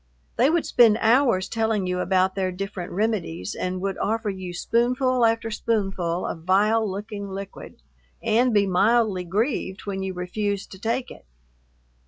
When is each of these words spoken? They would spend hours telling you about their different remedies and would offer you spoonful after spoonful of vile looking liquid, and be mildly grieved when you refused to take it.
They 0.35 0.49
would 0.49 0.65
spend 0.65 0.97
hours 0.99 1.47
telling 1.47 1.85
you 1.85 1.99
about 1.99 2.33
their 2.33 2.51
different 2.51 2.91
remedies 2.91 3.53
and 3.53 3.79
would 3.81 3.99
offer 3.99 4.31
you 4.31 4.51
spoonful 4.51 5.23
after 5.27 5.51
spoonful 5.51 6.25
of 6.25 6.39
vile 6.41 6.89
looking 6.89 7.29
liquid, 7.29 7.83
and 8.19 8.51
be 8.51 8.65
mildly 8.65 9.25
grieved 9.25 9.85
when 9.85 10.01
you 10.01 10.15
refused 10.15 10.71
to 10.71 10.79
take 10.79 11.11
it. 11.11 11.27